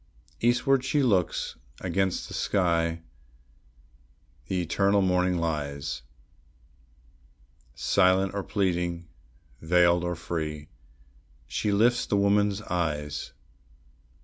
Eastward 0.39 0.83
she 0.83 1.03
looks; 1.03 1.57
against 1.79 2.27
the 2.27 2.33
sky 2.33 3.03
the 4.47 4.59
eternal 4.59 5.03
morning 5.03 5.37
lies; 5.37 6.01
Silent 7.75 8.33
or 8.33 8.41
pleading, 8.41 9.07
veiled 9.61 10.03
or 10.03 10.15
free, 10.15 10.69
she 11.45 11.71
lifts 11.71 12.07
the 12.07 12.17
woman's 12.17 12.63
eyes. 12.63 13.33